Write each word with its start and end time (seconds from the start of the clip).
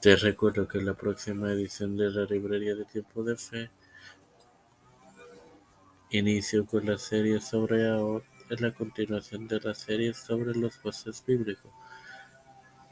Te 0.00 0.14
recuerdo 0.14 0.68
que 0.68 0.80
la 0.80 0.94
próxima 0.94 1.50
edición 1.50 1.96
de 1.96 2.08
la 2.08 2.24
Librería 2.24 2.76
de 2.76 2.84
Tiempo 2.84 3.24
de 3.24 3.36
Fe 3.36 3.68
inició 6.10 6.66
con 6.66 6.86
la 6.86 6.98
serie 6.98 7.40
sobre 7.40 7.88
Ahod, 7.88 8.22
es 8.48 8.60
la 8.60 8.72
continuación 8.72 9.48
de 9.48 9.58
la 9.58 9.74
serie 9.74 10.14
sobre 10.14 10.54
los 10.54 10.76
jueces 10.76 11.24
bíblicos. 11.26 11.72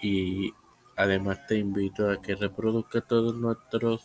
Y 0.03 0.53
además 0.97 1.47
te 1.47 1.59
invito 1.59 2.11
a 2.11 2.21
que 2.21 2.35
reproduzca 2.35 3.01
todos 3.01 3.37
nuestros 3.37 4.03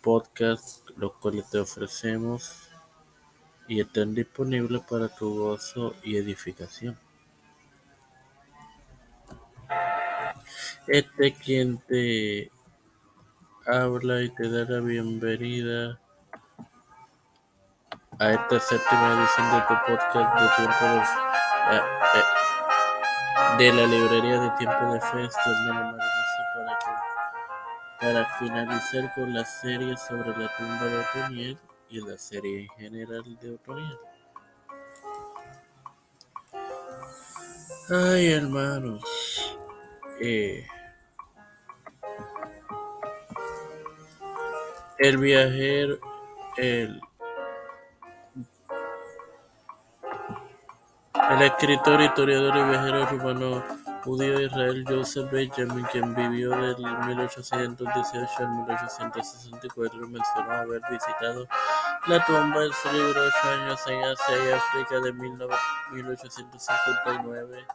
podcasts, 0.00 0.82
los 0.96 1.12
cuales 1.18 1.50
te 1.50 1.58
ofrecemos 1.58 2.70
y 3.68 3.80
estén 3.82 4.14
disponibles 4.14 4.80
para 4.88 5.14
tu 5.14 5.36
gozo 5.36 5.96
y 6.02 6.16
edificación. 6.16 6.96
Este 10.88 11.32
quien 11.32 11.78
te 11.78 12.50
habla 13.66 14.22
y 14.22 14.30
te 14.30 14.48
da 14.50 14.64
la 14.68 14.80
bienvenida 14.80 15.96
a 18.18 18.32
esta 18.32 18.58
séptima 18.58 19.14
edición 19.14 19.52
de 19.52 19.60
tu 19.60 19.74
podcast 19.86 20.40
de 20.40 20.48
tiempo 20.56 20.84
de, 20.84 21.76
eh, 21.76 21.82
eh, 22.16 23.58
de 23.58 23.72
la 23.72 23.86
librería 23.86 24.40
de 24.40 24.50
tiempo 24.58 24.92
de 24.92 25.00
fe, 25.00 25.28
para, 26.56 26.78
para 28.00 28.38
finalizar 28.38 29.14
con 29.14 29.32
la 29.32 29.44
serie 29.44 29.96
sobre 29.96 30.30
la 30.30 30.50
tumba 30.56 30.84
de 30.84 30.98
Otoniel 30.98 31.58
y 31.90 32.00
la 32.00 32.18
serie 32.18 32.62
en 32.62 32.68
general 32.70 33.38
de 33.40 33.54
Otoniel. 33.54 33.98
Ay, 37.88 38.32
hermanos. 38.32 39.02
Eh, 40.20 40.66
el 44.98 45.18
viajero, 45.18 45.98
el, 46.56 47.00
el 51.30 51.42
escritor, 51.42 52.00
historiador 52.00 52.56
y 52.56 52.70
viajero 52.70 53.06
rumano 53.06 53.62
judío 54.04 54.40
Israel 54.40 54.84
Joseph 54.86 55.30
Benjamin, 55.30 55.86
quien 55.92 56.14
vivió 56.14 56.50
del 56.50 56.76
1818 57.06 58.30
al 58.38 58.48
1864, 58.48 60.08
mencionó 60.08 60.52
haber 60.52 60.82
visitado 60.90 61.46
la 62.06 62.24
tumba 62.26 62.60
de 62.60 62.70
su 62.72 62.92
libro 62.92 63.22
Ocho 63.26 63.48
años 63.48 63.80
en 63.86 64.04
Asia 64.04 64.36
y 64.44 64.50
África 64.52 65.00
de 65.00 65.12
1859. 65.12 67.66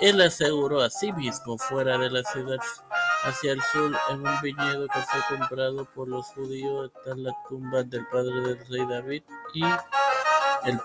Él 0.00 0.20
aseguró 0.22 0.82
a 0.82 0.90
sí 0.90 1.12
mismo 1.12 1.56
fuera 1.58 1.96
de 1.98 2.10
la 2.10 2.24
ciudad 2.24 2.58
hacia 3.24 3.52
el 3.52 3.62
sur, 3.62 3.96
en 4.10 4.26
un 4.26 4.40
viñedo 4.42 4.86
que 4.88 5.00
fue 5.00 5.36
comprado 5.36 5.84
por 5.86 6.08
los 6.08 6.26
judíos, 6.28 6.90
están 6.94 7.22
las 7.22 7.34
tumbas 7.48 7.88
del 7.88 8.06
padre 8.08 8.40
del 8.40 8.66
rey 8.68 8.86
David 8.86 9.22
y, 9.54 9.64
el, 9.64 10.80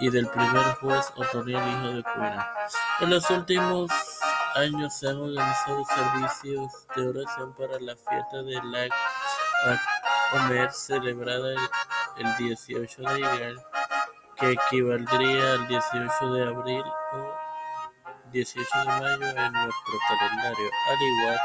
y 0.00 0.10
del 0.10 0.26
primer 0.26 0.64
juez 0.80 1.12
Otoniel, 1.16 1.62
hijo 1.68 1.88
de 1.94 2.02
Cura. 2.02 2.54
En 3.00 3.10
los 3.10 3.30
últimos 3.30 3.90
años 4.56 4.98
se 4.98 5.08
han 5.08 5.16
organizado 5.16 5.84
servicios 5.84 6.72
de 6.96 7.08
oración 7.08 7.54
para 7.54 7.78
la 7.80 7.94
fiesta 7.96 8.42
de 8.42 8.54
la 8.64 8.88
Omer, 10.32 10.72
celebrada 10.72 11.54
el 12.18 12.36
18 12.36 13.02
de 13.02 13.18
Iyar, 13.20 13.54
que 14.36 14.52
equivaldría 14.52 15.52
al 15.54 15.68
18 15.68 16.32
de 16.32 16.48
abril 16.48 16.84
o 17.12 17.34
18 18.32 18.68
de 18.78 18.84
mayo 18.86 19.26
en 19.26 19.52
nuestro 19.52 19.94
calendario, 20.08 20.70
al 20.90 21.02
igual 21.02 21.40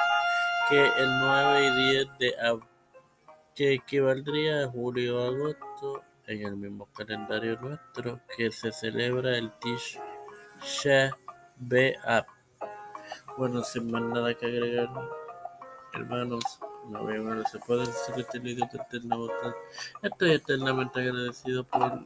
que 0.71 0.87
el 1.03 1.19
9 1.19 1.65
y 1.65 1.93
10 1.95 2.17
de 2.17 2.39
abril, 2.39 2.67
que 3.53 3.73
equivaldría 3.73 4.63
a 4.63 4.67
julio 4.69 5.21
o 5.21 5.27
agosto 5.27 6.01
en 6.27 6.47
el 6.47 6.55
mismo 6.55 6.87
calendario 6.93 7.59
nuestro, 7.59 8.21
que 8.37 8.49
se 8.53 8.71
celebra 8.71 9.37
el 9.37 9.51
Tisha 9.59 11.11
B'Av. 11.57 12.25
Bueno, 13.37 13.61
sin 13.65 13.91
más 13.91 14.01
nada 14.01 14.33
que 14.33 14.45
agregar, 14.45 14.87
hermanos, 15.93 16.41
no 16.87 17.03
veo, 17.03 17.43
se 17.47 17.59
puede 17.59 17.81
decir 17.81 18.15
que 18.15 18.21
este 18.21 18.39
video 18.39 18.69
Estoy 20.01 20.31
eternamente 20.31 21.01
agradecido 21.01 21.65
por 21.65 21.99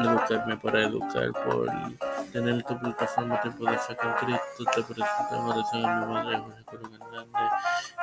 educarme 0.00 0.56
para 0.56 0.84
educar, 0.84 1.30
por 1.44 1.68
tener 2.32 2.62
tu 2.64 2.78
plataforma 2.78 3.40
Tiempo 3.40 3.64
de 3.64 3.78
Fe 3.78 3.96
con 3.96 4.12
Cristo. 4.14 4.64
Te 4.74 4.82
presentamos 4.82 5.72
a 5.72 5.76
mi 5.76 5.82
madre 5.82 6.38
José 6.38 6.64
Colón 6.64 6.94
Hernández, 6.94 7.52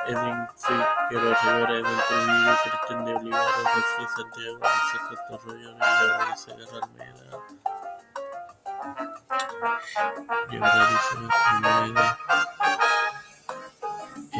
Edwin 0.06 0.46
Figueroa 0.56 1.34
Rivera, 1.42 1.78
Edwin 1.78 2.00
Trujillo, 2.08 2.52
Cristian 2.62 3.04
de 3.04 3.14
Olivares, 3.14 3.54
José 3.74 4.08
Santiago, 4.16 4.58
José 4.60 4.98
Cotorroyo, 5.08 5.70
Luis 5.70 6.46
Guerra 6.46 6.78
Almeida. 6.82 7.24
Yo 10.50 10.64
Almeida. 11.64 12.18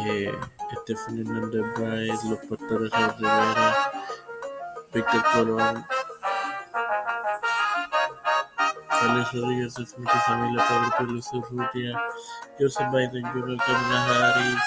Eh, 0.08 0.38
Estefan 0.72 1.18
Hernández 1.18 1.64
Bryce, 1.74 2.28
los 2.28 2.38
pastores 2.40 2.90
Rivera, 2.92 3.92
Víctor 4.92 5.24
Colón, 5.32 5.86
Alex 9.02 9.32
Rodríguez, 9.32 9.74
Smith 9.74 10.08
Familia, 10.26 10.64
Pablo 10.68 10.94
Peluso 10.98 11.36
Urrutia, 11.38 12.00
Joseph 12.58 12.90
Biden 12.90 13.24
Jr., 13.32 13.56
Kamala 13.58 14.34
Harris, 14.34 14.62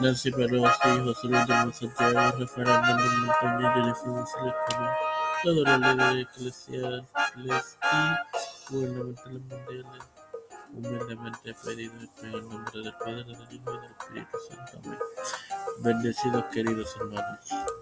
Nancy 0.00 0.30
Pelosi, 0.30 1.00
José 1.04 1.26
Luis 1.28 1.46
de 1.46 1.72
Santiago, 1.72 2.38
Rafael 2.38 2.68
Hernández 2.68 3.12
Montaña, 3.18 3.74
Jennifer 3.74 4.08
González 4.08 4.54
Colón, 4.68 4.90
todos 5.42 5.68
los 5.68 5.80
líderes 5.80 6.28
eclesiales 6.28 7.04
y 7.36 8.72
gubernamentales 8.72 9.42
mundiales 9.42 10.16
humildemente 10.76 11.54
pedido 11.64 11.94
en 12.22 12.34
el 12.34 12.48
nombre 12.48 12.82
del 12.82 12.92
Padre, 12.94 13.24
del 13.24 13.52
Hijo 13.52 13.72
y 13.72 13.78
del 13.78 13.90
Espíritu 13.98 14.38
Santo. 14.48 14.80
Amén. 14.84 14.98
Bendecidos 15.78 16.44
queridos 16.52 16.96
hermanos. 16.96 17.75